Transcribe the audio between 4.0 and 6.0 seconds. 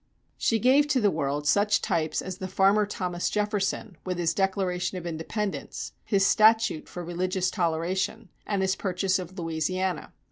with his Declaration of Independence,